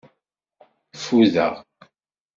Fudeɣ. 1.03 1.53